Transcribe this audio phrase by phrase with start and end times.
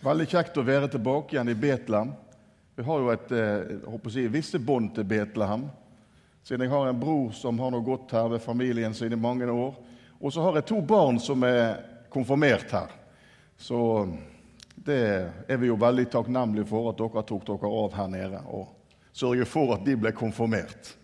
[0.00, 2.14] Veldig kjekt å være tilbake igjen i Betlehem.
[2.72, 5.66] Vi har jo et eh, håper å si, visse bånd til Betlehem.
[6.40, 9.44] Siden jeg har en bror som har noe godt her ved familien sin i mange
[9.44, 9.74] år.
[10.16, 12.94] Og så har jeg to barn som er konfirmert her.
[13.60, 14.08] Så
[14.72, 15.02] det
[15.44, 18.70] er vi jo veldig takknemlige for at dere tok dere av her nede og
[19.12, 20.94] sørger for at de ble konfirmert.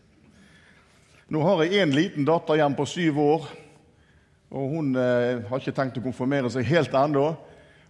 [1.28, 3.44] Nå har jeg en liten datter igjen på syv år.
[4.56, 7.26] og Hun eh, har ikke tenkt å konfirmere seg helt ennå.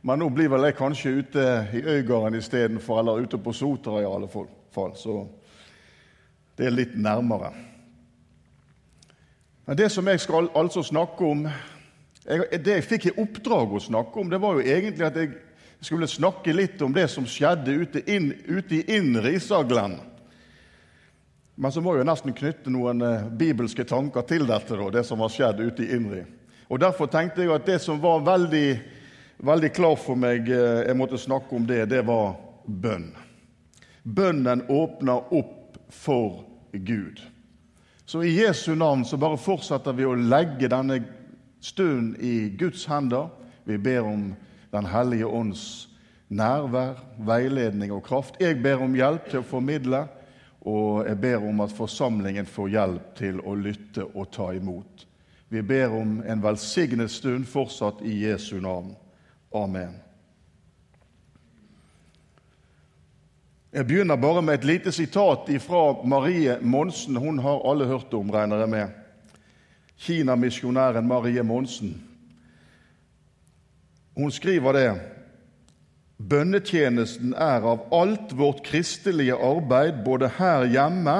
[0.06, 1.44] Men nå blir vel jeg kanskje ute
[1.74, 4.92] i Øygarden istedenfor, eller ute på Sotra i alle fall.
[4.94, 5.14] Så
[6.54, 7.50] det er litt nærmere.
[9.66, 11.48] Men det som jeg skal altså snakke om
[12.26, 15.32] jeg, Det jeg fikk i oppdrag å snakke om, det var jo egentlig at jeg
[15.80, 19.96] skulle snakke litt om det som skjedde ute, inn, ute i Indre Isaglen.
[21.56, 25.04] Men så må jeg jo nesten knytte noen eh, bibelske tanker til dette, da, det
[25.06, 26.26] som har skjedd ute i Indre.
[26.68, 28.68] Og Derfor tenkte jeg at det som var veldig
[29.38, 33.10] veldig klar for meg eh, jeg måtte snakke om det, det var bønn.
[34.02, 37.20] Bønnen åpner opp for Gud.
[38.06, 41.00] Så i Jesu navn så bare fortsetter vi å legge denne
[41.60, 43.28] stunden i Guds hender.
[43.64, 44.34] Vi ber om
[44.70, 45.88] Den hellige ånds
[46.28, 48.34] nærvær, veiledning og kraft.
[48.40, 50.02] Jeg ber om hjelp til å formidle,
[50.66, 55.06] og jeg ber om at forsamlingen får hjelp til å lytte og ta imot.
[55.48, 58.90] Vi ber om en velsignet stund fortsatt i Jesu navn.
[59.54, 59.96] Amen.
[63.72, 67.16] Jeg begynner bare med et lite sitat fra Marie Monsen.
[67.16, 68.88] Hun har alle hørt om, regner jeg med.
[69.98, 72.02] Kinamisjonæren Marie Monsen.
[74.16, 75.00] Hun skriver det
[76.16, 81.16] Bønnetjenesten er av alt vårt kristelige arbeid, både her hjemme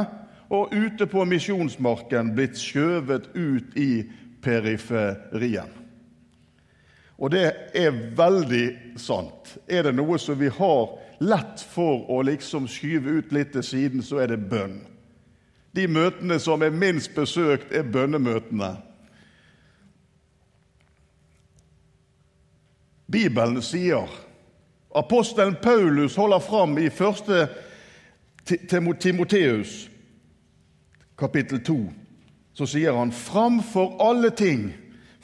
[0.48, 4.06] og ute på misjonsmarken, blitt skjøvet ut i
[4.40, 5.68] periferien.
[7.16, 9.56] Og det er veldig sant.
[9.68, 14.02] Er det noe som vi har lett for å liksom skyve ut litt til siden,
[14.04, 14.82] så er det bønn.
[15.76, 18.74] De møtene som er minst besøkt, er bønnemøtene.
[23.06, 24.08] Bibelen sier
[24.96, 27.48] Apostelen Paulus holder fram i 1.
[28.98, 29.88] Timoteus,
[31.18, 31.76] kapittel 2.
[32.56, 34.70] Så sier han framfor alle ting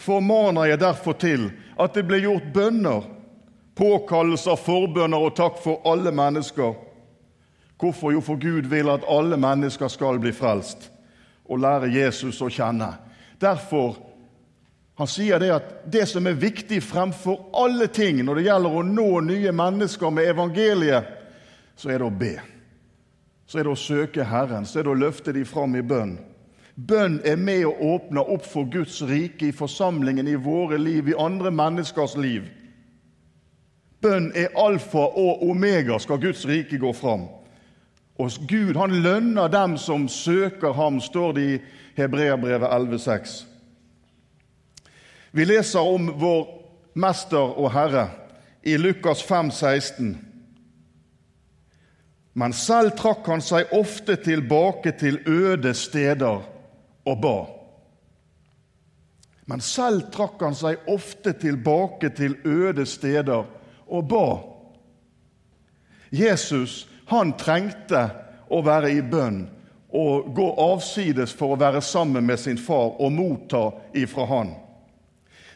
[0.03, 3.05] formaner jeg derfor til at det blir gjort bønner,
[3.79, 6.75] påkallelser, forbønner og takk for alle mennesker.
[7.83, 8.13] Hvorfor?
[8.15, 10.91] Jo, for Gud vil at alle mennesker skal bli frelst
[11.51, 12.93] og lære Jesus å kjenne.
[13.43, 13.97] Derfor
[15.01, 18.85] han sier det at det som er viktig fremfor alle ting når det gjelder å
[18.87, 21.09] nå nye mennesker med evangeliet,
[21.75, 22.35] så er det å be.
[23.49, 26.19] Så er det å søke Herren, så er det å løfte dem fram i bønn.
[26.77, 31.19] Bønn er med å åpne opp for Guds rike i forsamlingen, i våre liv, i
[31.19, 32.49] andre menneskers liv.
[34.03, 37.29] Bønn er alfa og omega, skal Guds rike gå fram.
[38.17, 41.61] Og Gud han lønner dem som søker ham, står det i
[42.01, 43.37] Hebreabrevet 11,6.
[45.33, 46.43] Vi leser om vår
[46.95, 48.09] Mester og Herre
[48.65, 50.17] i Lukas 5, 16.
[52.33, 56.52] Men selv trakk han seg ofte tilbake til øde steder
[57.05, 57.37] og ba.
[59.51, 63.49] Men selv trakk han seg ofte tilbake til øde steder
[63.87, 64.27] og ba.
[66.13, 68.07] Jesus han trengte
[68.53, 69.45] å være i bønn
[69.93, 73.67] og gå avsides for å være sammen med sin far og motta
[73.99, 74.55] ifra han.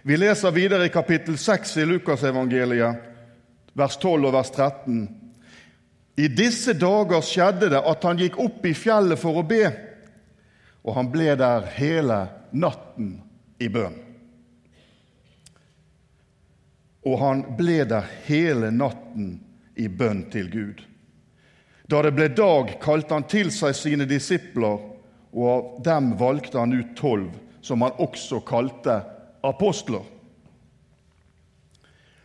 [0.07, 3.07] Vi leser videre i kapittel 6 i Lukasevangeliet,
[3.75, 5.01] vers 12 og vers 13.
[6.17, 9.65] I disse dager skjedde det at han gikk opp i fjellet for å be
[10.87, 12.21] og han ble der hele
[12.55, 13.17] natten
[13.59, 13.97] i bønn.
[17.07, 19.41] Og han ble der hele natten
[19.75, 20.83] i bønn til Gud.
[21.91, 24.79] Da det ble dag, kalte han til seg sine disipler,
[25.37, 29.01] og av dem valgte han ut tolv, som han også kalte
[29.47, 30.07] apostler.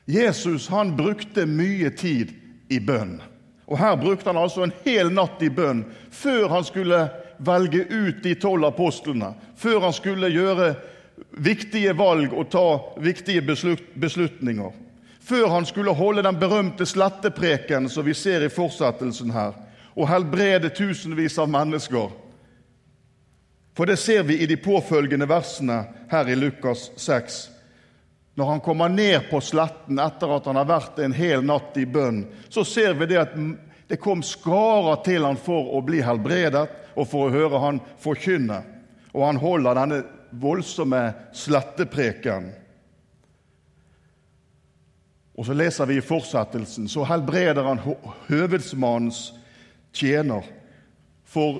[0.06, 2.34] Jesus han brukte mye tid
[2.70, 3.20] i bønn.
[3.70, 7.06] Og Her brukte han altså en hel natt i bønn før han skulle
[7.42, 10.74] velge ut de tolv apostlene, før han skulle gjøre
[11.42, 12.66] viktige valg og ta
[13.02, 13.42] viktige
[13.96, 14.72] beslutninger.
[15.22, 19.54] Før han skulle holde den berømte slettepreken som vi ser i fortsettelsen her,
[19.96, 22.12] og helbrede tusenvis av mennesker.
[23.78, 27.42] For det ser vi i de påfølgende versene her i Lukas 6.
[28.36, 31.86] Når han kommer ned på sletten etter at han har vært en hel natt i
[31.86, 33.36] bønn, så ser vi det at
[33.92, 36.62] det kom skarer til han for å bli helbredet
[36.96, 38.62] og for å høre han forkynne.
[39.12, 39.98] Og han holder denne
[40.40, 41.02] voldsomme
[41.36, 42.46] slettepreken.
[45.36, 47.84] Og så leser vi i fortsettelsen så helbreder han
[48.30, 49.34] høvedsmannens
[49.92, 50.48] tjener
[51.28, 51.60] for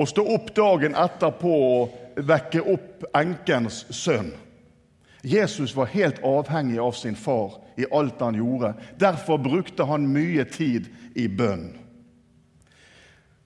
[0.00, 4.32] å stå opp dagen etterpå og vekke opp enkens sønn.
[5.24, 8.74] Jesus var helt avhengig av sin far i alt han gjorde.
[8.98, 11.70] Derfor brukte han mye tid i bønn.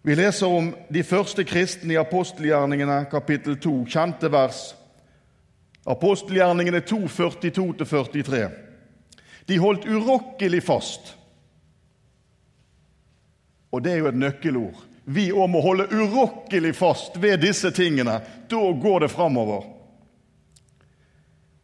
[0.03, 4.73] Vi leser om de første kristne i apostelgjerningene, kapittel 2, kjente vers.
[5.87, 8.43] Apostelgjerningene 2, 42-43.
[9.47, 11.15] De holdt urokkelig fast.
[13.71, 14.85] Og det er jo et nøkkelord.
[15.09, 18.19] Vi òg må holde urokkelig fast ved disse tingene.
[18.51, 19.78] Da går det framover.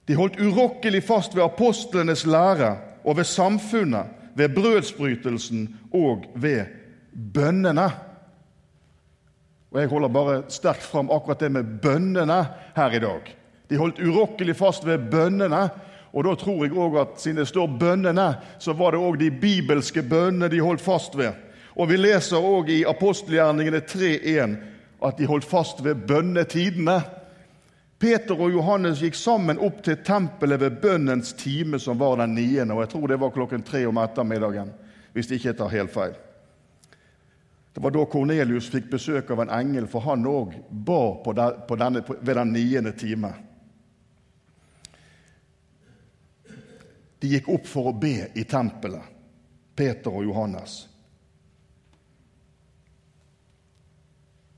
[0.09, 4.07] De holdt urokkelig fast ved apostlenes lære og ved samfunnet,
[4.37, 6.65] ved brødsbrytelsen og ved
[7.35, 7.91] bønnene.
[9.71, 12.47] Og Jeg holder bare sterkt fram akkurat det med bønnene
[12.77, 13.37] her i dag.
[13.71, 15.69] De holdt urokkelig fast ved bønnene.
[16.15, 19.31] Og da tror jeg òg at siden det står 'bønnene', så var det òg de
[19.31, 21.33] bibelske bønnene de holdt fast ved.
[21.77, 24.57] Og vi leser òg i apostelgjerningene 3.1
[25.05, 27.03] at de holdt fast ved bønnetidene.
[28.05, 32.75] Peter og Johannes gikk sammen opp til tempelet ved bønnens time, som var den niende.
[32.75, 34.75] Og jeg tror det var klokken tre om ettermiddagen,
[35.15, 36.19] hvis jeg ikke tar helt feil.
[37.73, 41.33] Det var da Kornelius fikk besøk av en engel, for han òg ba på
[41.81, 43.33] denne, ved den niende time.
[47.25, 49.17] De gikk opp for å be i tempelet,
[49.73, 50.83] Peter og Johannes.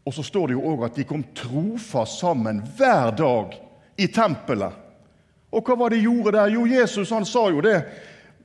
[0.06, 3.56] Og så står det jo òg at de kom trofast sammen hver dag
[3.98, 4.82] i tempelet.
[5.50, 6.52] Og hva var det de gjorde der?
[6.54, 7.80] Jo, Jesus han sa jo det.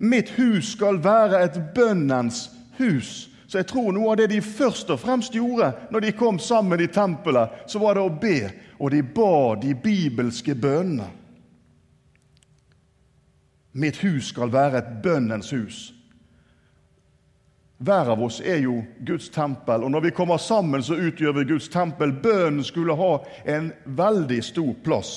[0.01, 2.47] Mitt hus skal være et bønnens
[2.79, 3.29] hus.
[3.51, 6.81] Så jeg tror noe av det de først og fremst gjorde når de kom sammen
[6.81, 8.37] i tempelet, så var det å be,
[8.79, 11.09] og de ba de bibelske bønnene.
[13.71, 15.91] Mitt hus skal være et bønnens hus.
[17.81, 21.47] Hver av oss er jo Guds tempel, og når vi kommer sammen, så utgjør vi
[21.49, 22.13] Guds tempel.
[22.13, 23.13] Bønnen skulle ha
[23.49, 25.13] en veldig stor plass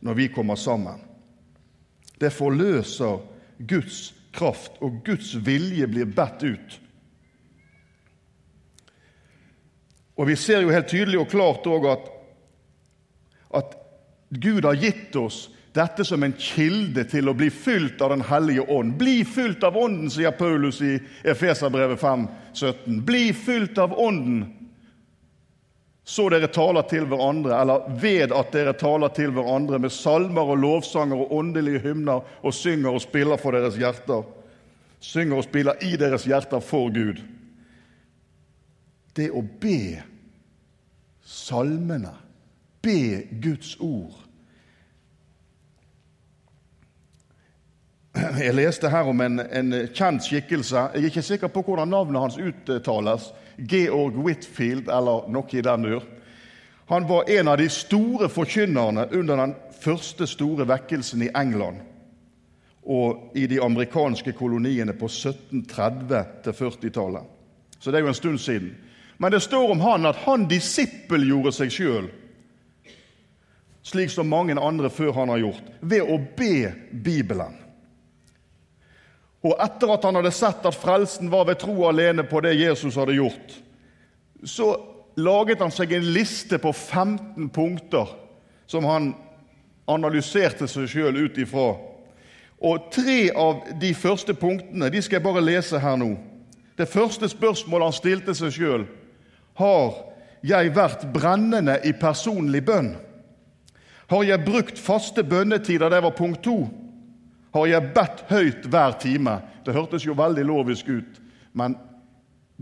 [0.00, 1.02] når vi kommer sammen.
[2.16, 3.20] Det forløser
[3.68, 6.78] Guds kraft, og Guds vilje blir bedt ut.
[10.16, 12.08] Og Vi ser jo helt tydelig og klart at,
[13.60, 13.76] at
[14.32, 18.64] Gud har gitt oss dette som en kilde til å bli fylt av Den hellige
[18.72, 18.96] ånd.
[18.98, 23.02] Bli fylt av Ånden, sier Paulus i Efeserbrevet 5, 17.
[23.04, 24.46] Bli fylt av Ånden,
[26.06, 30.60] så dere taler til hverandre, eller ved at dere taler til hverandre med salmer og
[30.62, 34.22] lovsanger og åndelige hymner og synger og spiller for deres hjerter.
[35.02, 37.18] Synger og spiller i deres hjerter for Gud.
[39.18, 39.98] Det å be
[41.26, 42.14] salmene,
[42.86, 44.25] be Guds ord
[48.16, 50.86] Jeg leste her om en, en, kjent skikkelse.
[50.94, 53.30] Jeg er ikke sikker på hvordan navnet hans uttales.
[53.56, 56.06] Georg Whitfield, eller noe i den dur.
[56.86, 61.82] Han var en av de store forkynnerne under den første store vekkelsen i England
[62.86, 67.24] og i de amerikanske koloniene på 1730- 40-tallet.
[67.80, 68.76] Så det er jo en stund siden.
[69.18, 72.06] Men det står om han at han disippelgjorde seg sjøl,
[73.86, 77.65] slik som mange andre før han har gjort, ved å be Bibelen.
[79.46, 82.96] Og etter at han hadde sett at frelsen var ved tro alene på det Jesus
[82.98, 83.54] hadde gjort,
[84.42, 84.72] så
[85.16, 88.10] laget han seg en liste på 15 punkter
[88.66, 89.12] som han
[89.86, 91.68] analyserte seg sjøl ut ifra.
[92.66, 96.14] Og tre av de første punktene de skal jeg bare lese her nå.
[96.76, 98.86] Det første spørsmålet han stilte seg sjøl,
[99.56, 99.94] har
[100.44, 102.96] jeg vært brennende i personlig bønn?
[104.10, 105.90] Har jeg brukt faste bønnetider?
[105.90, 106.58] Det var punkt to
[107.56, 109.38] har jeg bedt høyt hver time.
[109.64, 111.20] Det hørtes jo veldig lovisk ut,
[111.56, 111.76] men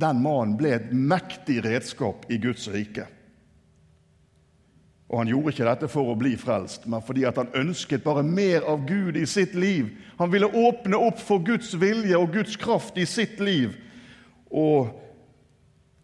[0.00, 3.06] den mannen ble et mektig redskap i Guds rike.
[5.10, 8.64] Og Han gjorde ikke dette for å bli frelst, men fordi han ønsket bare mer
[8.66, 9.92] av Gud i sitt liv.
[10.18, 13.76] Han ville åpne opp for Guds vilje og Guds kraft i sitt liv
[14.50, 14.90] og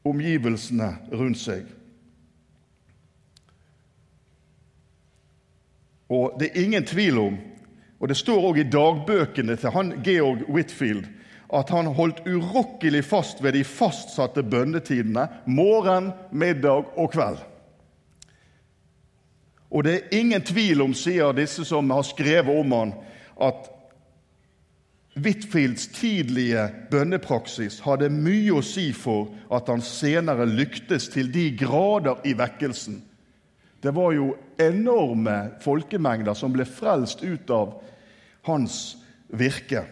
[0.07, 1.67] omgivelsene rundt seg.
[6.11, 7.39] Og det er ingen tvil om
[8.01, 11.09] og Det står òg i dagbøkene til han Georg Whitfield
[11.53, 17.41] at han holdt urokkelig fast ved de fastsatte bønnetidene morgen, middag og kveld.
[19.71, 22.95] Og det er ingen tvil om, sier disse som har skrevet om han,
[23.41, 23.69] at
[25.21, 32.23] Whitfields tidlige bønnepraksis hadde mye å si for at han senere lyktes til de grader
[32.25, 33.03] i vekkelsen.
[33.83, 37.79] Det var jo enorme folkemengder som ble frelst ut av
[38.49, 38.97] hans
[39.33, 39.85] virke.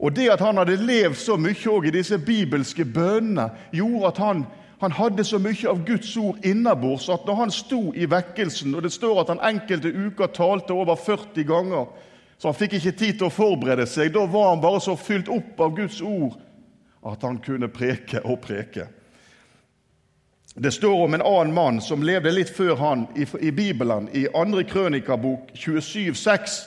[0.00, 4.44] Og det at han hadde levd så mye i disse bibelske bønnene, gjorde at han,
[4.80, 8.82] han hadde så mye av Guds ord innabords at når han sto i vekkelsen, og
[8.82, 11.90] det står at han enkelte uker talte over 40 ganger,
[12.40, 15.28] så han fikk ikke tid til å forberede seg, da var han bare så fylt
[15.28, 16.38] opp av Guds ord
[17.04, 18.88] at han kunne preke og preke.
[20.62, 24.60] Det står om en annen mann som levde litt før han i, Bibelen, i 2.
[24.68, 26.58] krønikabok 27,6.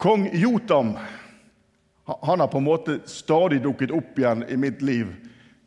[0.00, 0.94] Kong Jotam
[2.06, 5.12] han har på en måte stadig dukket opp igjen i mitt liv.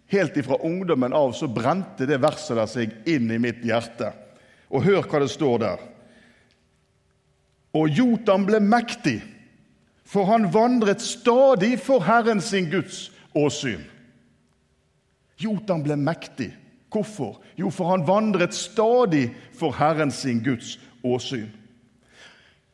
[0.10, 4.10] Helt ifra ungdommen av så brente det verset der seg inn i mitt hjerte.
[4.74, 5.88] Og hør hva det står der.
[7.78, 9.20] Og Jotam ble mektig,
[10.02, 13.86] for han vandret stadig for Herren sin Guds åsyn.
[15.38, 16.52] Jotam ble mektig.
[16.92, 17.42] Hvorfor?
[17.60, 21.50] Jo, for han vandret stadig for Herren sin Guds åsyn.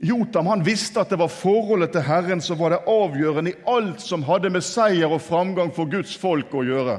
[0.01, 4.01] Jotam han visste at det var forholdet til Herren som var det avgjørende i alt
[4.01, 6.98] som hadde med seier og framgang for Guds folk å gjøre.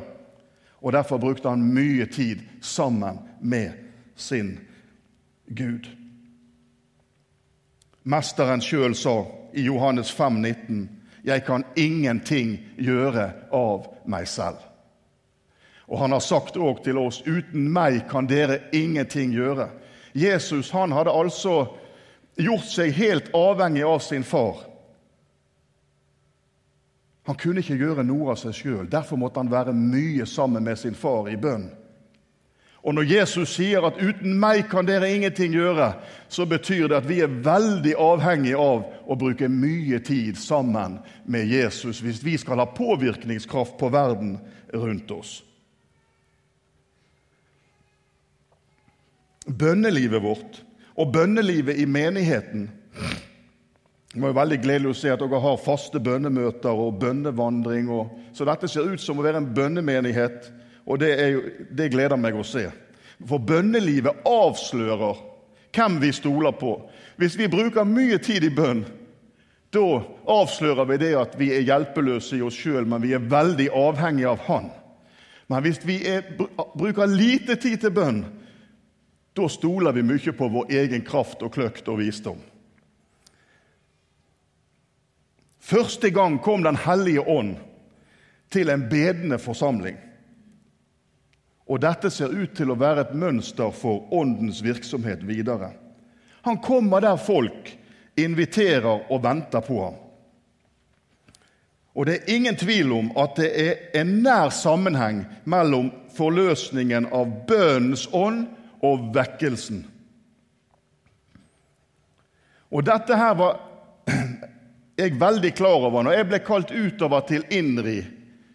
[0.83, 3.73] Og Derfor brukte han mye tid sammen med
[4.17, 4.57] sin
[5.47, 5.87] Gud.
[8.03, 9.15] Mesteren sjøl sa
[9.55, 10.89] i Johannes 5, 19,
[11.25, 14.72] 'Jeg kan ingenting gjøre av meg selv'.
[15.93, 19.69] Og Han har sagt òg til oss, 'Uten meg kan dere ingenting gjøre'.
[20.15, 21.67] Jesus han hadde altså
[22.37, 24.57] gjort seg helt avhengig av sin far.
[27.23, 28.89] Han kunne ikke gjøre noe av seg sjøl.
[28.91, 31.71] Derfor måtte han være mye sammen med sin far i bønn.
[32.83, 35.95] Og Når Jesus sier at 'uten meg kan dere ingenting gjøre',
[36.29, 41.47] så betyr det at vi er veldig avhengig av å bruke mye tid sammen med
[41.47, 44.39] Jesus hvis vi skal ha påvirkningskraft på verden
[44.75, 45.43] rundt oss.
[49.47, 50.63] Bønnelivet vårt
[50.97, 52.71] og bønnelivet i menigheten.
[54.13, 57.89] Det var jo veldig gledelig å se at dere har faste bønnemøter og bønnevandring.
[57.89, 60.51] Og, så dette ser ut som å være en bønnemenighet,
[60.85, 62.67] og det, jo, det gleder meg å se.
[63.29, 65.23] For bønnelivet avslører
[65.73, 66.75] hvem vi stoler på.
[67.17, 68.85] Hvis vi bruker mye tid i bønn,
[69.73, 69.87] da
[70.29, 74.35] avslører vi det at vi er hjelpeløse i oss sjøl, men vi er veldig avhengige
[74.35, 74.69] av Han.
[75.49, 76.27] Men hvis vi er,
[76.77, 78.21] bruker lite tid til bønn,
[79.33, 82.41] da stoler vi mye på vår egen kraft og kløkt og visdom.
[85.63, 87.57] Første gang kom Den hellige ånd
[88.53, 89.97] til en bedende forsamling.
[91.71, 95.71] Og dette ser ut til å være et mønster for åndens virksomhet videre.
[96.43, 97.71] Han kommer der folk
[98.19, 99.95] inviterer og venter på ham.
[101.95, 107.31] Og det er ingen tvil om at det er en nær sammenheng mellom forløsningen av
[107.49, 108.49] bønnens ånd
[108.83, 109.85] og vekkelsen.
[112.73, 113.61] Og dette her var
[115.01, 118.01] jeg veldig klar over når jeg ble kalt utover til inri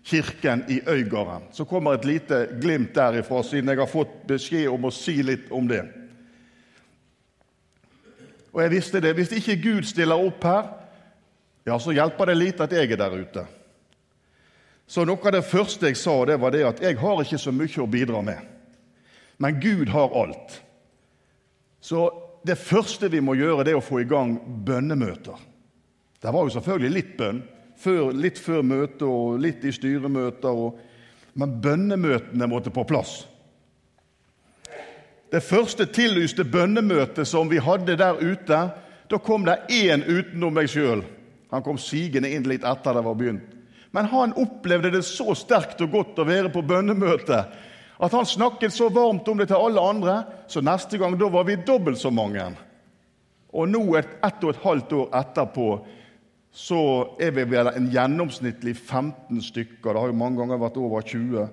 [0.07, 1.47] kirken i Øygarden.
[1.51, 5.51] Så kommer et lite glimt derifra, siden jeg har fått beskjed om å si litt
[5.51, 5.83] om det.
[8.53, 9.13] Og jeg visste det.
[9.13, 10.69] Hvis ikke Gud stiller opp her,
[11.67, 13.43] ja, så hjelper det lite at jeg er der ute.
[14.87, 17.51] Så noe av det første jeg sa, det var det at jeg har ikke så
[17.51, 18.56] mye å bidra med.
[19.37, 20.61] Men Gud har alt.
[21.81, 22.07] Så
[22.47, 25.37] det første vi må gjøre, det er å få i gang bønnemøter.
[26.21, 27.41] Det var jo selvfølgelig litt bønn,
[27.77, 30.61] før, litt før møtet og litt i styremøter.
[30.65, 30.79] Og,
[31.37, 33.19] men bønnemøtene måtte på plass.
[35.31, 38.61] Det første tillyste bønnemøtet som vi hadde der ute,
[39.07, 41.03] da kom det én utenom meg sjøl.
[41.51, 43.53] Han kom sigende inn litt etter det var begynt.
[43.95, 47.53] Men han opplevde det så sterkt og godt å være på bønnemøtet
[47.97, 51.47] at han snakket så varmt om det til alle andre, så neste gang da var
[51.47, 52.43] vi dobbelt så mange.
[53.57, 54.11] Og nå, et,
[54.43, 55.69] og et halvt år etterpå,
[56.57, 56.81] så
[57.21, 61.47] er vi vel en gjennomsnittlig 15 stykker, det har jo mange ganger vært over 20,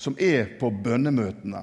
[0.00, 1.62] som er på bønnemøtene.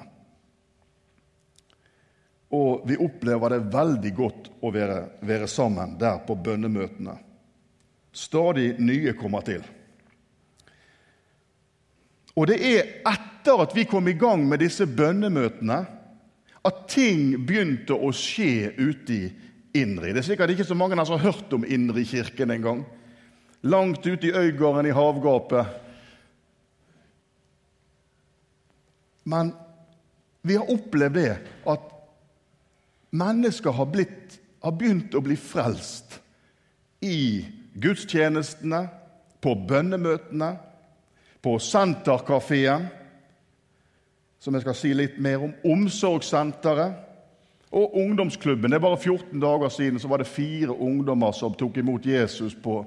[2.57, 7.13] Og vi opplever det veldig godt å være, være sammen der på bønnemøtene.
[8.09, 9.61] Stadig nye kommer til.
[12.37, 15.79] Og det er etter at vi kom i gang med disse bønnemøtene,
[16.65, 19.29] at ting begynte å skje ute i
[19.79, 20.11] Indri.
[20.11, 22.83] Det er sikkert ikke så mange som har hørt om Indri-kirken engang.
[23.61, 25.77] Langt ute i Øygarden i havgapet.
[29.29, 29.53] Men
[30.41, 31.31] vi har opplevd det
[31.69, 31.89] at
[33.11, 36.19] mennesker har, blitt, har begynt å bli frelst
[37.05, 37.45] i
[37.79, 38.87] gudstjenestene,
[39.39, 40.49] på bønnemøtene,
[41.41, 42.87] på Senterkafeen,
[44.39, 47.05] som jeg skal si litt mer om, Omsorgssenteret
[47.71, 48.71] og ungdomsklubben.
[48.71, 52.55] Det er bare 14 dager siden så var det fire ungdommer som tok imot Jesus
[52.55, 52.81] på,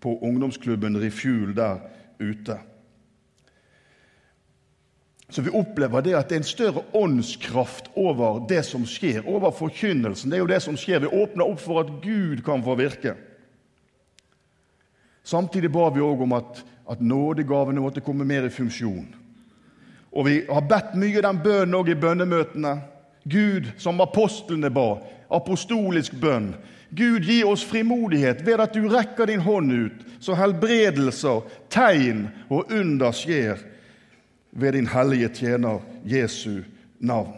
[0.00, 1.84] på ungdomsklubben Refuel der
[2.18, 2.58] ute.
[5.28, 9.50] Så vi opplever det at det er en større åndskraft over det som skjer, over
[9.50, 10.30] forkynnelsen.
[10.30, 11.00] Det er jo det som skjer.
[11.02, 13.16] Vi åpner opp for at Gud kan få virke.
[15.24, 19.06] Samtidig ba vi òg om at, at nådegavene måtte komme mer i funksjon.
[20.14, 22.74] Og vi har bedt mye den bønnen òg i bønnemøtene.
[23.24, 24.98] Gud, som apostlene ba,
[25.32, 26.52] apostolisk bønn.
[26.94, 32.70] Gud, gi oss frimodighet ved at du rekker din hånd ut, så helbredelser, tegn og
[32.70, 33.64] under skjer
[34.54, 36.62] ved din hellige tjener Jesu
[36.98, 37.34] navn.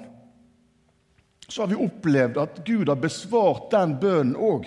[1.48, 4.66] Så har vi opplevd at Gud har besvart den bønnen òg.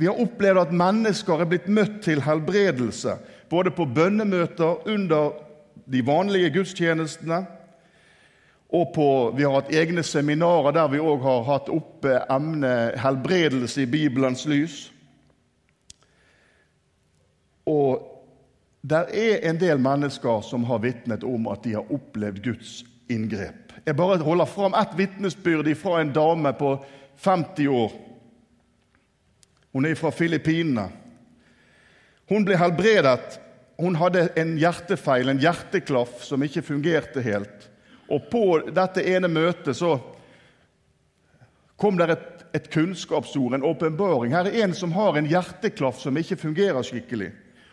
[0.00, 3.18] Vi har opplevd at mennesker er blitt møtt til helbredelse,
[3.52, 5.34] både på bønnemøter, under
[5.90, 7.42] de vanlige gudstjenestene,
[8.70, 13.82] og på, vi har hatt egne seminarer der vi òg har hatt oppe emnet 'helbredelse
[13.82, 14.92] i Bibelens lys'.
[17.66, 18.06] Og
[18.82, 23.74] det er en del mennesker som har vitnet om at de har opplevd Guds inngrep.
[23.86, 26.84] Jeg bare holder fram ett vitnesbyrd fra en dame på
[27.16, 27.92] 50 år.
[29.72, 30.88] Hun er fra Filippinene.
[32.30, 33.38] Hun ble helbredet.
[33.80, 37.68] Hun hadde en hjertefeil, en hjerteklaff, som ikke fungerte helt.
[38.10, 39.94] Og på dette ene møtet så
[41.80, 42.26] kom det et,
[42.58, 44.34] et kunnskapsord, en åpenbaring.
[44.34, 47.30] Her er en som har en hjerteklaff som ikke fungerer skikkelig.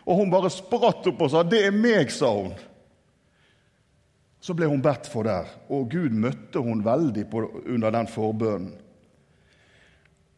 [0.08, 2.54] Og hun bare spratt opp og sa 'Det er meg', sa hun.
[4.40, 8.72] Så ble hun bedt for der, og Gud møtte hun veldig på, under den forbønnen.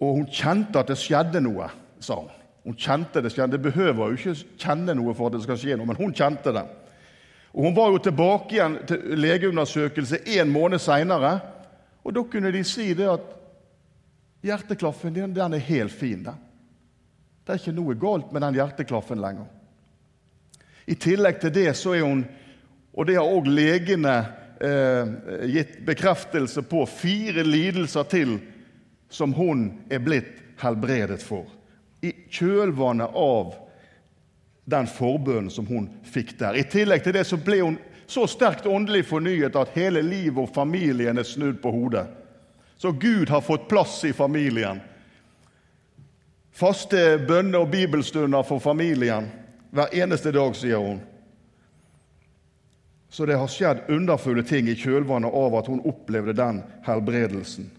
[0.00, 1.68] Og hun kjente at det skjedde noe,
[2.00, 2.36] sa hun.
[2.64, 3.56] Hun kjente Det skjedde.
[3.56, 6.52] Det behøver jo ikke kjenne noe for at det skal skje noe, men hun kjente
[6.52, 6.64] det.
[7.52, 11.40] Og Hun var jo tilbake igjen til legeundersøkelse en måned seinere.
[12.04, 13.24] Og da kunne de si det at
[14.46, 16.22] hjerteklaffen din den er helt fin.
[16.24, 16.38] Den.
[17.44, 19.48] Det er ikke noe galt med den hjerteklaffen lenger.
[20.86, 22.22] I tillegg til det så er hun,
[22.94, 24.14] og det har òg legene
[24.62, 25.10] eh,
[25.50, 28.38] gitt bekreftelse på, fire lidelser til
[29.10, 31.46] som hun er blitt helbredet for.
[32.00, 33.54] I kjølvannet av
[34.70, 36.56] den forbønnen som hun fikk der.
[36.56, 37.78] I tillegg til det så ble hun
[38.10, 42.06] så sterkt åndelig fornyet at hele livet og familien er snudd på hodet.
[42.80, 44.80] Så Gud har fått plass i familien.
[46.52, 49.28] Faste bønne- og bibelstunder for familien
[49.70, 50.98] hver eneste dag, sier hun.
[53.10, 57.70] Så det har skjedd underfulle ting i kjølvannet av at hun opplevde den helbredelsen.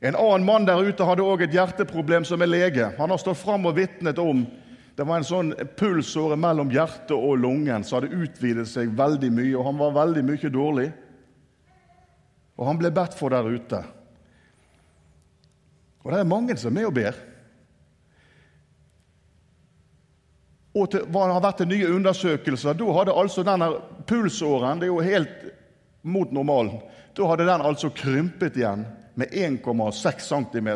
[0.00, 2.88] En annen mann der ute hadde òg et hjerteproblem som er lege.
[2.96, 4.46] Han har stått fram og vitnet om
[4.96, 9.54] det var en sånn pulsåre mellom hjertet og lungen som hadde utvidet seg veldig mye,
[9.56, 10.86] og han var veldig mye dårlig.
[12.60, 13.80] Og han ble bedt for der ute.
[16.04, 17.20] Og det er mange som er med og ber.
[20.76, 23.72] Og til, hva har vært nye undersøkelser, da hadde altså denne
[24.06, 25.48] pulsåren Det er jo helt
[26.02, 26.78] mot normalen.
[27.16, 30.70] Da hadde den altså krympet igjen med 1,6 cm.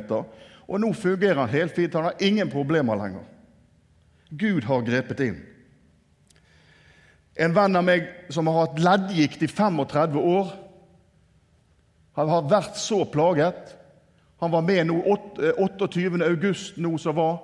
[0.67, 1.95] Og nå fungerer han helt fint.
[1.95, 3.25] Han har ingen problemer lenger.
[4.31, 5.41] Gud har grepet inn.
[7.35, 10.53] En venn av meg som har hatt leddgikt i 35 år,
[12.15, 13.75] han har vært så plaget.
[14.39, 16.23] Han var med nå 28.
[16.23, 17.41] Eh, august nå som var,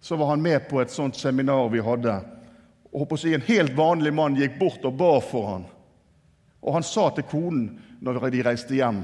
[0.00, 2.14] så var han med på et sånt seminar vi hadde.
[2.94, 5.66] Og å si, En helt vanlig mann gikk bort og ba for han.
[6.62, 9.02] Og han sa til konen når de reiste hjem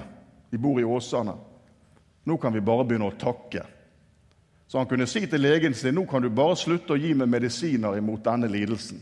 [0.55, 1.33] De bor i Åsane.
[2.25, 3.64] Nå kan vi bare begynne å takke.
[4.71, 7.33] Så han kunne si til legen sin nå kan du bare slutte å gi meg
[7.33, 9.01] medisiner imot denne lidelsen.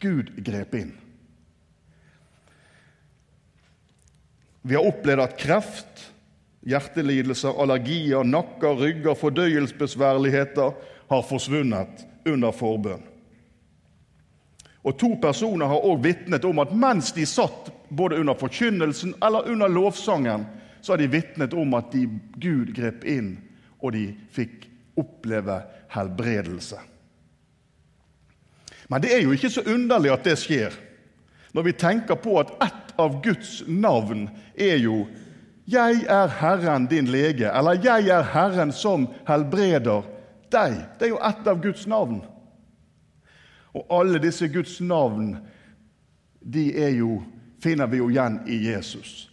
[0.00, 0.94] Gud grep inn.
[4.64, 6.06] Vi har opplevd at kreft,
[6.64, 10.72] hjertelidelser, allergier, nakker, rygger, fordøyelsesbesværligheter
[11.12, 13.04] har forsvunnet under forbønn.
[14.88, 19.48] Og To personer har også vitnet om at mens de satt både under forkynnelsen eller
[19.48, 20.46] under lovsangen,
[20.80, 23.36] så har de vitnet om at de, Gud grep inn
[23.80, 24.66] og de fikk
[25.00, 25.60] oppleve
[25.92, 26.78] helbredelse.
[28.88, 30.74] Men det er jo ikke så underlig at det skjer,
[31.54, 35.06] når vi tenker på at ett av Guds navn er jo
[35.66, 40.02] 'Jeg er Herren din lege', eller 'Jeg er Herren som helbreder
[40.52, 40.84] deg'.
[40.98, 42.24] Det er jo ett av Guds navn.
[43.74, 45.38] Og alle disse Guds navn
[46.52, 47.22] de er jo,
[47.64, 49.30] finner vi jo igjen i Jesus.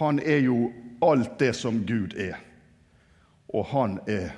[0.00, 0.68] Han er jo
[1.02, 2.40] alt det som Gud er
[3.52, 4.32] og han er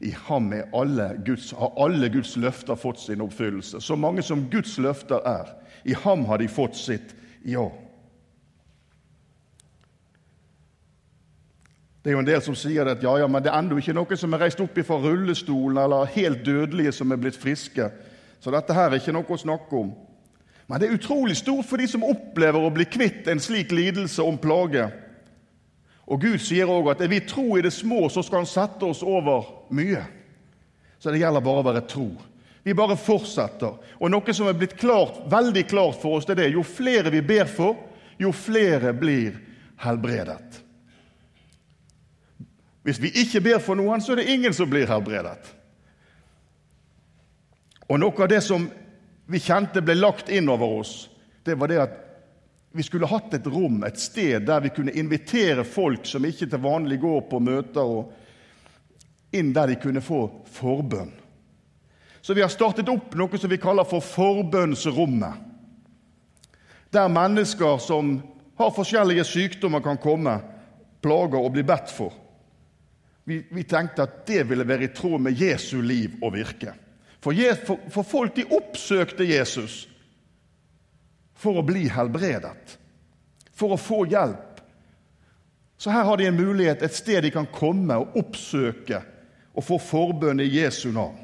[0.00, 3.80] i ham er alle Guds, har alle Guds løfter fått sin oppfyllelse.
[3.80, 5.50] Så mange som Guds løfter er,
[5.84, 7.66] i ham har de fått sitt ja.
[12.02, 13.96] Det er jo en del som sier at ja, ja, men det er ennå ikke
[13.98, 17.90] noen som er reist opp fra rullestolen, eller helt dødelige som er blitt friske.
[18.38, 19.90] Så dette her er ikke noe å snakke om.
[20.68, 24.22] Men det er utrolig stort for de som opplever å bli kvitt en slik lidelse
[24.22, 24.84] om plage.
[26.08, 28.84] Og Gud sier òg at er vi tro i det små, så skal Han sette
[28.84, 30.04] oss over mye.
[30.98, 32.10] Så det gjelder bare å være tro.
[32.62, 33.78] Vi bare fortsetter.
[33.96, 37.12] Og noe som er blitt klart, veldig klart for oss, det er det jo flere
[37.14, 37.78] vi ber for,
[38.20, 39.38] jo flere blir
[39.80, 40.58] helbredet.
[42.84, 45.54] Hvis vi ikke ber for noen, så er det ingen som blir helbredet.
[47.88, 48.68] Og Noe av det som
[49.28, 51.08] vi kjente ble lagt inn over oss,
[51.44, 51.96] det var det at
[52.72, 56.62] vi skulle hatt et rom, et sted, der vi kunne invitere folk som ikke til
[56.62, 61.12] vanlig går på møter, og inn der de kunne få forbønn.
[62.20, 65.44] Så vi har startet opp noe som vi kaller for forbønnsrommet.
[66.92, 68.18] Der mennesker som
[68.58, 70.38] har forskjellige sykdommer, kan komme,
[71.04, 72.16] plager og bli bedt for.
[73.28, 76.72] Vi, vi, tenkte at det ville være i tråd med Jesu liv og virke.
[77.20, 79.86] For, folk de oppsøkte Jesus
[81.38, 82.76] for å bli helbredet,
[83.54, 84.60] for å få hjelp.
[85.78, 89.02] Så her har de en mulighet, et sted de kan komme og oppsøke
[89.54, 91.18] og få forbønn i Jesu navn.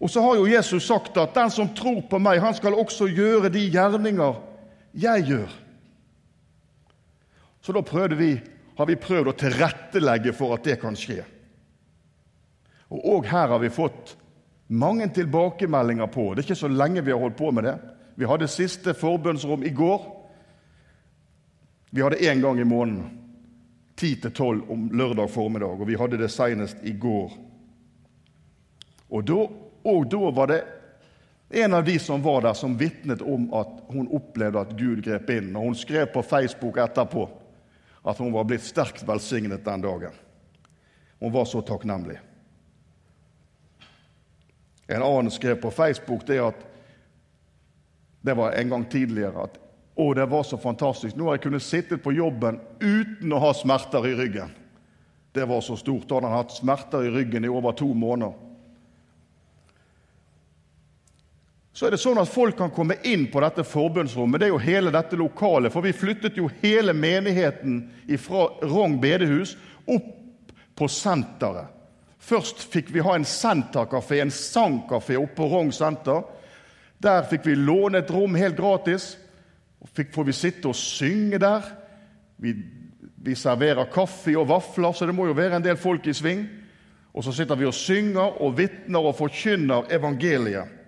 [0.00, 3.08] Og så har jo Jesus sagt at den som tror på meg, han skal også
[3.08, 4.40] gjøre de gjerninger
[5.00, 5.54] jeg gjør.
[7.64, 7.80] Så da
[8.12, 8.34] vi
[8.76, 11.22] har vi prøvd å tilrettelegge for at det kan skje.
[12.94, 14.14] Og òg her har vi fått
[14.70, 16.30] mange tilbakemeldinger på.
[16.32, 17.74] Det er ikke så lenge vi har holdt på med det.
[18.14, 20.04] Vi hadde siste forbønnsrom i går.
[21.90, 23.20] Vi hadde én gang i måneden.
[23.98, 27.34] Ti til tolv om lørdag formiddag, og vi hadde det senest i går.
[29.14, 29.44] Og da,
[29.86, 30.62] og da var det
[31.54, 35.30] en av de som var der, som vitnet om at hun opplevde at Gud grep
[35.30, 35.52] inn.
[35.54, 37.28] Og hun skrev på Facebook etterpå
[38.02, 40.14] at hun var blitt sterkt velsignet den dagen.
[41.22, 42.18] Hun var så takknemlig.
[44.86, 46.64] En annen skrev på Facebook det at
[48.24, 49.60] det var en gang tidligere at
[49.94, 51.14] å, det var så fantastisk.
[51.16, 54.50] Nå har jeg kunnet sitte på jobben uten å ha smerter i ryggen.
[55.34, 56.08] Det var så stort.
[56.08, 58.34] Da hadde han hatt smerter i ryggen i over to måneder.
[61.74, 64.38] så er det sånn at folk kan komme inn på dette forbundsrommet.
[64.38, 67.80] Det er jo hele dette lokalet, for vi flyttet jo hele menigheten
[68.22, 69.56] fra Rogn bedehus
[69.90, 71.73] opp på senteret.
[72.24, 76.22] Først fikk vi ha en senterkafé, en sangkafé oppe på Rong senter.
[77.02, 79.14] Der fikk vi låne et rom helt gratis.
[79.92, 81.66] Fikk, får vi sitte og synge der.
[82.40, 82.54] Vi,
[83.20, 86.46] vi serverer kaffe og vafler, så det må jo være en del folk i sving.
[87.12, 90.80] Og så sitter vi og synger og vitner og forkynner evangeliet.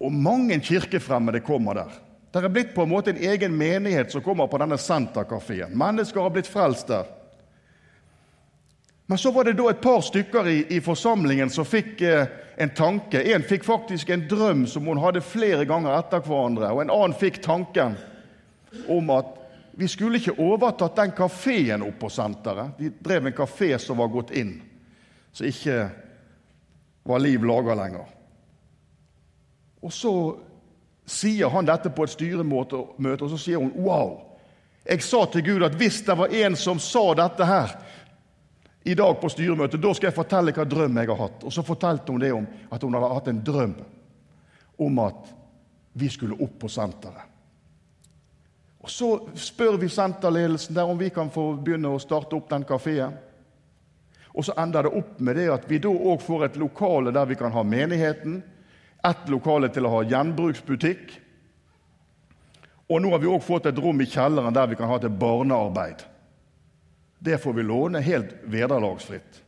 [0.00, 1.94] Og mange kirkefremmede kommer der.
[2.34, 5.74] Det er blitt på en måte en egen menighet som kommer på denne senterkafeen.
[5.78, 7.06] Mennesker har blitt frelst der.
[9.10, 12.28] Men så var det da et par stykker i, i forsamlingen som fikk eh,
[12.62, 13.18] en tanke.
[13.34, 16.68] En fikk faktisk en drøm som hun hadde flere ganger etter hverandre.
[16.70, 17.96] Og en annen fikk tanken
[18.86, 19.34] om at
[19.74, 22.78] vi skulle ikke overtatt den kafeen oppe på senteret.
[22.78, 24.54] De drev en kafé som var gått inn,
[25.34, 25.82] som ikke
[27.10, 28.16] var liv laga lenger.
[29.82, 30.16] Og så
[31.02, 34.20] sier han dette på et styremøte, og så sier hun wow.
[34.86, 37.80] Jeg sa til Gud at hvis det var en som sa dette her
[38.84, 41.42] i dag på styremøtet, da skal jeg fortelle hva drøm jeg har hatt.
[41.44, 43.74] Og så fortalte hun det om at hun hadde hatt en drøm
[44.80, 45.34] om at
[46.00, 47.26] vi skulle opp på senteret.
[48.80, 52.64] Og Så spør vi senterledelsen der om vi kan få begynne å starte opp den
[52.64, 53.12] kafeen.
[54.32, 57.26] Og så ender det opp med det at vi da òg får et lokale der
[57.28, 58.42] vi kan ha menigheten,
[59.04, 61.12] ett lokale til å ha gjenbruksbutikk.
[62.88, 65.12] Og nå har vi òg fått et rom i kjelleren der vi kan ha til
[65.12, 66.06] barnearbeid.
[67.22, 69.42] Det får vi låne helt vederlagsfritt.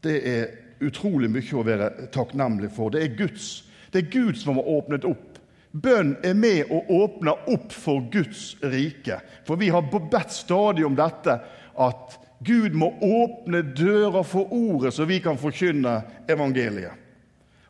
[0.00, 0.46] Det er
[0.80, 2.92] utrolig mye å være takknemlig for.
[2.94, 3.50] Det er Guds.
[3.92, 5.36] Det er Gud som har åpnet opp.
[5.70, 9.20] Bønn er med å åpne opp for Guds rike.
[9.46, 11.36] For vi har bedt stadig om dette,
[11.76, 16.00] at Gud må åpne dører for ordet, så vi kan forkynne
[16.32, 16.96] evangeliet.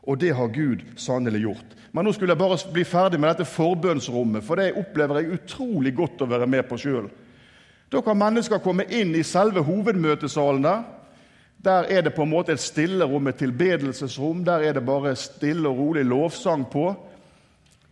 [0.07, 1.75] Og det har Gud sannelig gjort.
[1.93, 5.93] Men nå skulle jeg bare bli ferdig med dette forbønnsrommet, for det opplever jeg utrolig
[5.99, 7.11] godt å være med på sjøl.
[7.91, 10.83] Da kan mennesker komme inn i selve hovedmøtesalen der.
[11.61, 14.45] Der er det på en måte et stillerom, et tilbedelsesrom.
[14.45, 16.87] Der er det bare stille og rolig lovsang på.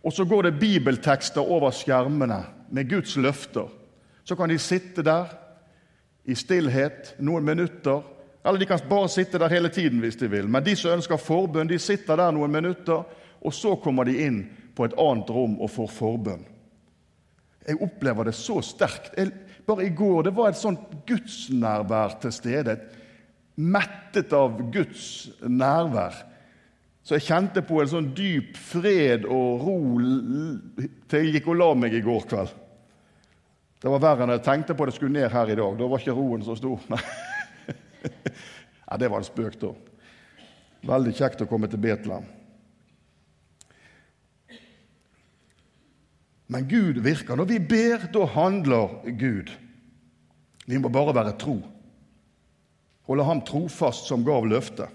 [0.03, 3.67] Og så går det bibeltekster over skjermene med Guds løfter.
[4.23, 5.27] Så kan de sitte der
[6.25, 8.01] i stillhet noen minutter
[8.45, 10.47] eller de kan bare sitte der hele tiden hvis de vil.
[10.47, 13.03] Men de som ønsker forbønn, de sitter der noen minutter,
[13.41, 14.39] og så kommer de inn
[14.75, 16.45] på et annet rom og får forbønn.
[17.67, 19.11] Jeg opplever det så sterkt.
[19.17, 19.33] Jeg,
[19.69, 22.77] bare i går det var et sånt gudsnærvær til stede.
[23.59, 26.15] Mettet av Guds nærvær.
[27.03, 29.77] Så jeg kjente på en sånn dyp fred og ro
[31.09, 32.51] til jeg gikk og la meg i går kveld.
[33.79, 35.77] Det var verre enn jeg tenkte på det skulle ned her i dag.
[35.79, 36.83] Da var ikke roen så stor.
[38.89, 39.71] ja, det var en spøk, da.
[40.89, 42.27] Veldig kjekt å komme til Betlehem.
[46.49, 47.37] Men Gud virker.
[47.37, 49.51] Når vi ber, da handler Gud.
[50.65, 51.59] Vi må bare være tro.
[53.05, 54.89] Holde ham trofast som gav løftet.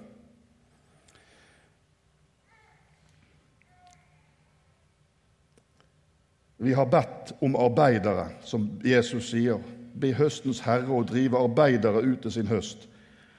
[6.64, 9.62] Vi har bedt om arbeidere, som Jesus sier.
[9.94, 12.88] Be høstens herre å drive arbeidere ut til sin høst.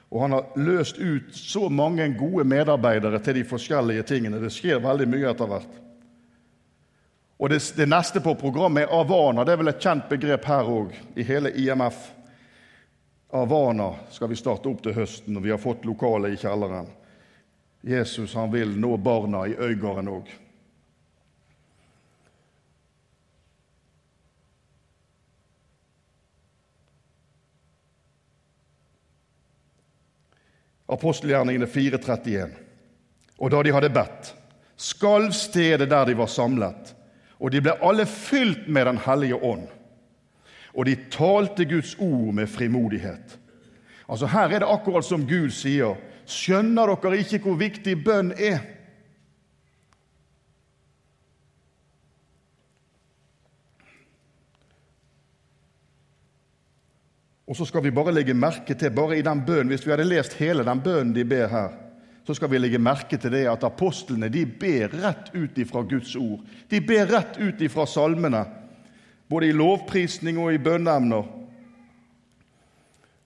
[0.08, 4.40] Og han har løst ut så mange gode medarbeidere til de forskjellige tingene.
[4.40, 5.82] Det skjer veldig mye etter hvert.
[7.36, 9.44] Og det, det neste på programmet er Avana.
[9.44, 11.98] Det er vel et kjent begrep her òg, i hele IMF.
[13.36, 16.88] Avana skal vi starte opp til høsten, og vi har fått lokale i kjelleren.
[17.86, 20.32] Jesus han vil nå barna i Øygarden òg.
[30.86, 32.56] Apostelgjerningene 4.31.
[33.36, 34.32] Og da de hadde bedt,
[34.80, 36.95] skalv stedet der de var samlet,
[37.40, 39.66] og de ble alle fylt med Den hellige ånd.
[40.74, 43.38] Og de talte Guds ord med frimodighet.
[44.08, 45.96] Altså Her er det akkurat som Gud sier.
[46.26, 48.60] Skjønner dere ikke hvor viktig bønn er?
[57.46, 60.04] Og så skal vi bare legge merke til, bare i den bønnen, Hvis vi hadde
[60.04, 61.85] lest hele den bønnen de ber her,
[62.26, 66.16] så skal vi legge merke til det at apostlene de ber rett ut ifra Guds
[66.18, 66.42] ord.
[66.68, 68.42] De ber rett ut ifra salmene,
[69.30, 71.28] både i lovprisning og i bønneemner.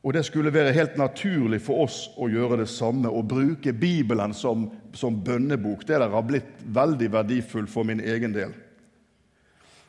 [0.00, 4.36] Og det skulle være helt naturlig for oss å gjøre det samme, å bruke Bibelen
[4.36, 5.84] som, som bønnebok.
[5.88, 8.52] Det der har blitt veldig verdifullt for min egen del.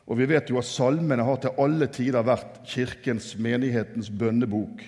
[0.08, 4.82] Og vi vet jo at salmene har til alle tider vært kirkens, menighetens bønnebok.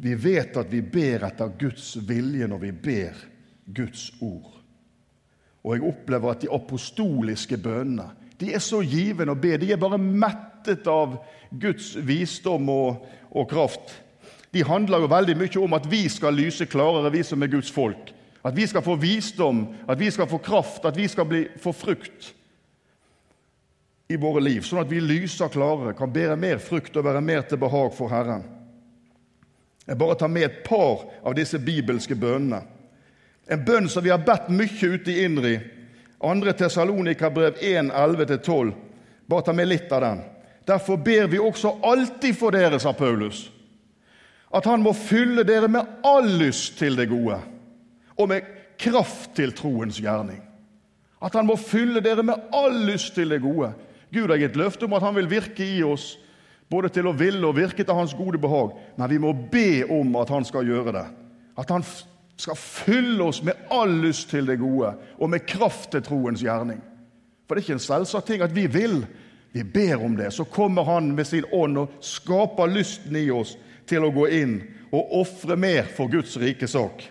[0.00, 3.20] Vi vet at vi ber etter Guds vilje når vi ber
[3.64, 4.52] Guds ord.
[5.66, 9.54] Og jeg opplever at de apostoliske bønnene de er så givende å be.
[9.56, 11.16] De er bare mettet av
[11.56, 13.94] Guds visdom og, og kraft.
[14.52, 17.72] De handler jo veldig mye om at vi skal lyse klarere, vi som er Guds
[17.72, 18.12] folk.
[18.46, 21.72] At vi skal få visdom, at vi skal få kraft, at vi skal bli, få
[21.74, 22.34] frukt
[24.06, 27.42] i våre liv, sånn at vi lyser klarere, kan bære mer frukt og være mer
[27.48, 28.44] til behag for Herren.
[29.86, 32.62] Jeg bare tar med et par av disse bibelske bønnene.
[33.46, 35.58] En bønn som vi har bedt mye ute i Indri.
[36.18, 36.52] 2.
[36.58, 38.72] Tessalonika-brev 1, 11-12.
[39.26, 40.24] Bare ta med litt av den.
[40.66, 43.44] Derfor ber vi også alltid for dere, sa Paulus,
[44.50, 47.38] at han må fylle dere med all lyst til det gode
[48.16, 48.46] og med
[48.80, 50.40] kraft til troens gjerning.
[51.22, 53.70] At han må fylle dere med all lyst til det gode
[54.10, 56.14] Gud har gitt løfte om at han vil virke i oss,
[56.70, 58.74] både til å ville og virke til hans gode behag.
[58.98, 61.06] Men vi må be om at han skal gjøre det.
[61.56, 61.84] At han
[62.36, 66.82] skal fylle oss med all lyst til det gode og med kraft til troens gjerning.
[67.46, 69.04] For det er ikke en selvsagt ting at vi vil.
[69.54, 70.32] Vi ber om det.
[70.34, 74.58] Så kommer Han med sin ånd og skaper lysten i oss til å gå inn
[74.90, 77.04] og ofre mer for Guds rike sak.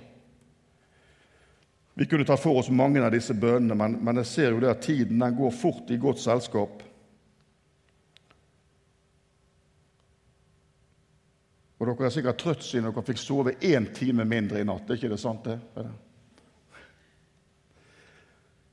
[1.96, 4.74] Vi kunne tatt for oss mange av disse bønnene, men, men jeg ser jo det
[4.74, 6.84] at tiden den går fort i godt selskap.
[11.80, 14.88] Og Dere er sikkert trøtt siden dere fikk sove én time mindre i natt.
[14.88, 15.44] Er ikke det sant?
[15.44, 15.60] det?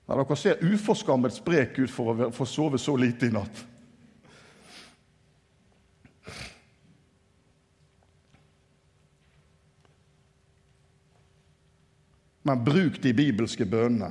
[0.07, 3.65] Ja, dere ser uforskammet sprek ut for å få sove så lite i natt.
[12.43, 14.11] Men bruk de bibelske bønnene,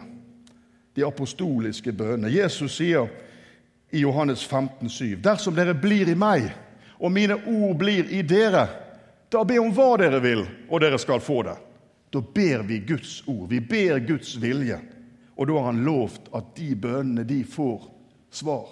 [0.95, 2.31] de apostoliske bønnene.
[2.31, 3.07] Jesus sier
[3.91, 6.47] i Johannes 15, 7, Dersom dere blir i meg,
[7.01, 8.67] og mine ord blir i dere,
[9.31, 11.55] da be om hva dere vil, og dere skal få det.
[12.13, 13.47] Da ber vi Guds ord.
[13.49, 14.77] Vi ber Guds vilje.
[15.35, 17.87] Og da har han lovt at de bønnene, de får
[18.29, 18.67] svar.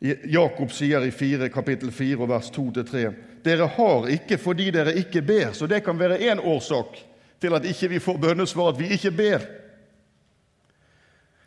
[0.00, 3.12] Jakob sier i 4, kapittel 4, vers 2-3.:
[3.44, 5.52] Dere har ikke fordi dere ikke ber.
[5.52, 6.96] Så det kan være én årsak
[7.40, 9.44] til at ikke vi får bønnesvar, at vi ikke ber.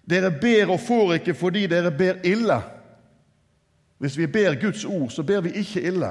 [0.06, 2.62] Dere ber og får ikke fordi dere ber ille.
[4.04, 6.10] Hvis vi ber Guds ord, så ber vi ikke ille.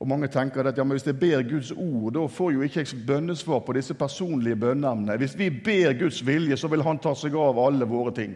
[0.00, 3.02] Og Mange tenker at ja, hvis jeg ber Guds ord, da får jo ikke jeg
[3.06, 5.16] bønnesvar på disse personlige bønneemnene.
[5.20, 8.32] Hvis vi ber Guds vilje, så vil Han ta seg av alle våre ting.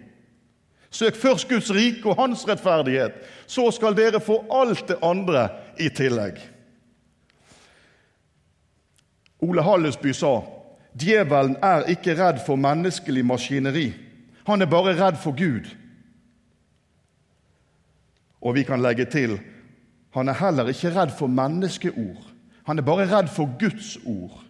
[0.91, 5.49] Søk først Guds rike og Hans rettferdighet, så skal dere få alt det andre
[5.81, 6.37] i tillegg.
[9.41, 10.43] Ole Hallesby sa
[10.93, 13.93] djevelen er ikke redd for menneskelig maskineri.
[14.45, 15.78] Han er bare redd for Gud.
[18.41, 19.39] Og vi kan legge til
[20.19, 22.23] han er heller ikke redd for menneskeord.
[22.67, 24.41] Han er bare redd for Guds ord.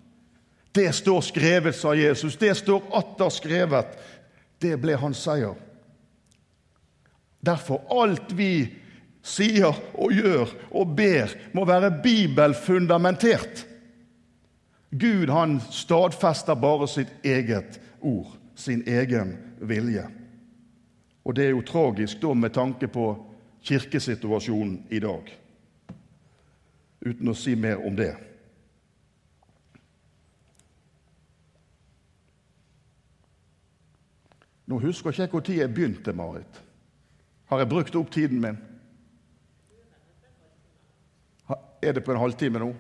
[0.75, 2.37] Det står skrevet, sa Jesus.
[2.39, 3.97] Det står atter skrevet.
[4.63, 5.57] Det ble hans seier.
[7.45, 8.69] Derfor alt vi
[9.23, 13.65] sier og gjør og ber, må være bibelfundamentert.
[14.91, 20.07] Gud han stadfester bare sitt eget ord, sin egen vilje.
[21.29, 23.11] Og det er jo tragisk da med tanke på
[23.69, 25.29] kirkesituasjonen i dag
[27.01, 28.15] uten å si mer om det.
[34.69, 36.59] Nå husker ikke jeg når jeg begynte, Marit.
[37.49, 38.59] Har jeg brukt opp tiden min?
[41.81, 42.73] Er det på en halvtime nå?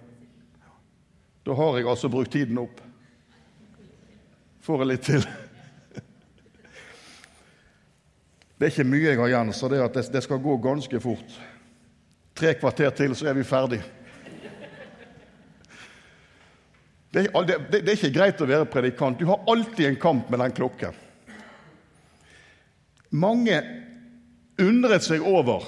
[1.46, 2.83] Da har jeg altså brukt tiden opp.
[4.61, 5.24] Får jeg litt til?
[8.58, 11.36] Det er ikke mye jeg har igjen, så det, skal gå ganske fort.
[12.34, 13.78] Tre kvarter til, så er vi ferdig.
[17.14, 19.18] Det det, det er, ikke greit å være predikant.
[19.18, 20.98] Du har alltid en kamp med den klokken.
[23.10, 23.62] Mange
[24.60, 25.64] undret seg over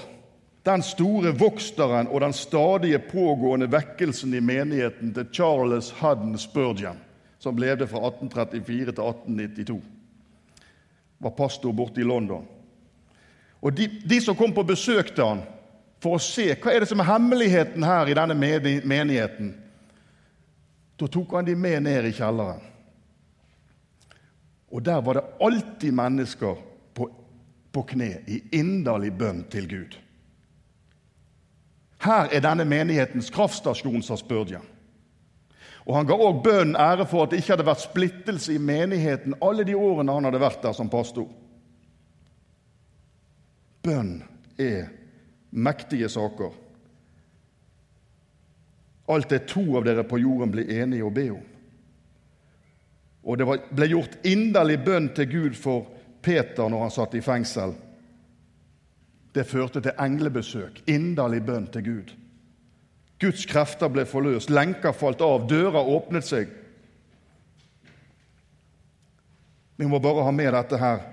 [0.66, 6.98] den store voksteren og den stadige pågående vekkelsen i menigheten til Charles Hudden Spurgeon,
[7.38, 9.80] som levde fra 1834 til 1892.
[11.20, 12.44] Var pastor borte i London.
[13.60, 15.42] Og de, de som kom på besøk til han
[16.00, 19.52] for å se hva er det som er hemmeligheten her i denne menigheten,
[20.96, 22.62] da tok han de med ned i kjelleren.
[24.70, 26.60] Og der var det alltid mennesker
[26.94, 27.08] på,
[27.72, 29.96] på kne i inderlig bønn til Gud.
[32.00, 34.64] Her er denne menighetens kraftstasjon, sa Spurgeon.
[35.84, 39.36] Og Han ga òg bønnen ære for at det ikke hadde vært splittelse i menigheten
[39.42, 41.26] alle de årene han hadde vært der som pastor.
[43.82, 44.18] Bønn
[44.60, 44.90] er
[45.50, 46.52] mektige saker.
[49.10, 51.46] Alt det to av dere på jorden blir enige å be om.
[53.26, 55.88] Og det ble gjort inderlig bønn til Gud for
[56.22, 57.74] Peter når han satt i fengsel.
[59.34, 62.14] Det førte til englebesøk, inderlig bønn til Gud.
[63.20, 66.48] Guds krefter ble forløst, lenker falt av, døra åpnet seg.
[69.76, 71.04] Vi må bare ha med dette her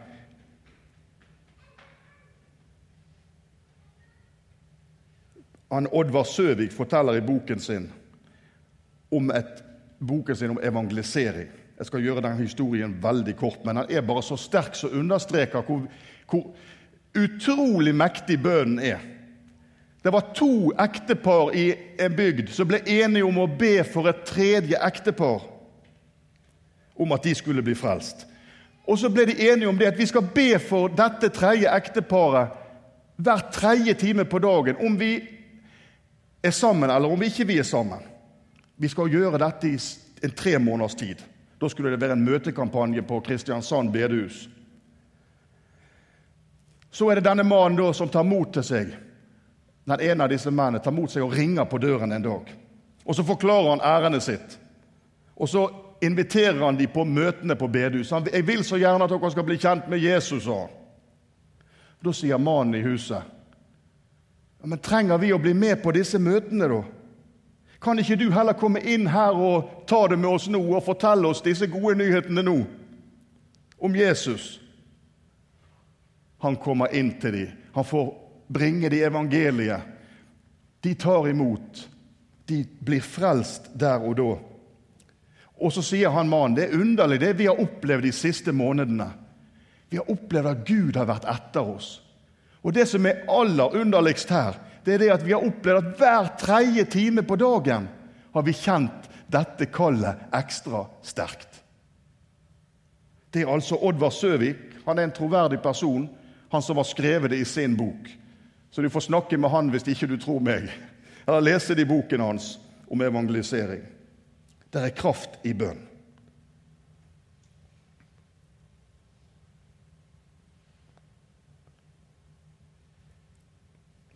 [5.72, 7.90] Han Oddvar Søvik forteller i boken sin
[9.12, 9.64] om, et,
[10.00, 11.50] boken sin om evangelisering.
[11.78, 15.62] Jeg skal gjøre den historien veldig kort, men den er bare så sterk som understreker
[15.62, 15.84] hvor,
[16.30, 16.56] hvor
[17.16, 19.04] utrolig mektig bønnen er.
[20.04, 24.24] Det var to ektepar i en bygd som ble enige om å be for et
[24.26, 25.44] tredje ektepar
[26.96, 28.24] om at de skulle bli frelst.
[28.88, 32.56] Og så ble de enige om det at vi skal be for dette tredje ekteparet
[33.18, 34.78] hver tredje time på dagen.
[34.80, 35.12] Om vi
[36.42, 38.04] er sammen, eller om vi ikke vi er sammen.
[38.76, 39.78] Vi skal gjøre dette i
[40.22, 41.24] en tre måneders tid.
[41.60, 44.50] Da skulle det være en møtekampanje på Kristiansand bedehus.
[46.92, 48.94] Så er det denne mannen da som tar mot til seg.
[49.88, 52.54] Den ene av disse mennene tar mot seg og ringer på døren en dag.
[53.06, 54.58] Og Så forklarer han ærendet sitt.
[55.36, 55.70] Og så
[56.02, 58.34] inviterer han dem på møtene på bedehuset.
[58.34, 60.70] 'Jeg vil så gjerne at dere skal bli kjent med Jesus', sa han.
[62.06, 63.37] Da sier mannen i huset
[64.62, 66.84] ja, men trenger vi å bli med på disse møtene, da?
[67.82, 71.30] Kan ikke du heller komme inn her og ta det med oss nå og fortelle
[71.30, 72.56] oss disse gode nyhetene nå
[73.78, 74.56] om Jesus?
[76.42, 77.54] Han kommer inn til dem.
[77.78, 78.10] Han får
[78.48, 79.82] bringe dem evangeliet.
[80.82, 81.86] De tar imot.
[82.48, 84.32] De blir frelst der og da.
[85.58, 89.10] Og så sier han mannen det er underlig det vi har opplevd de siste månedene.
[89.90, 91.90] Vi har opplevd at Gud har vært etter oss.
[92.68, 96.00] Og Det som er aller underligst her, det er det at vi har opplevd at
[96.00, 97.88] hver tredje time på dagen
[98.34, 101.62] har vi kjent dette kallet ekstra sterkt.
[103.32, 104.60] Det er altså Oddvar Søvik.
[104.86, 106.10] Han er en troverdig person,
[106.52, 108.12] han som har skrevet det i sin bok.
[108.72, 110.68] Så du får snakke med han hvis ikke du tror meg.
[111.28, 112.58] Eller lese det i boken hans
[112.92, 113.84] om evangelisering.
[114.72, 115.87] Det er kraft i bønn.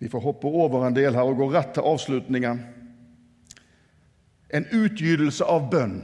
[0.02, 2.64] Vi får hoppe over en del her og gå rett til avslutningen.
[4.49, 5.99] En utgytelse av bønn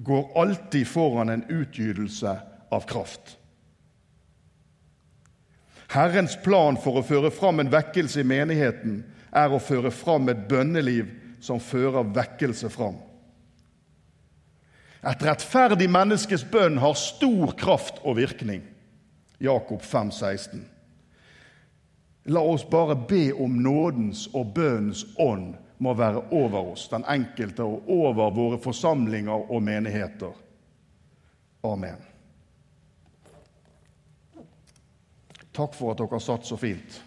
[0.00, 2.32] går alltid foran en utgytelse
[2.72, 3.34] av kraft.
[5.92, 10.48] Herrens plan for å føre fram en vekkelse i menigheten er å føre fram et
[10.48, 11.12] bønneliv
[11.44, 12.96] som fører vekkelse fram.
[15.04, 18.64] Et rettferdig menneskes bønn har stor kraft og virkning.
[19.44, 20.64] Jakob 5, 16.
[22.24, 27.64] La oss bare be om nådens og bønnens ånd må være over oss, den enkelte,
[27.66, 30.36] og over våre forsamlinger og menigheter.
[31.66, 31.98] Amen.
[35.52, 37.00] Takk for at dere satt så fint.